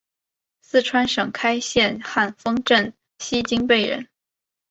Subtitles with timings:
[0.61, 4.07] 四川省开县汉丰镇西津坝人。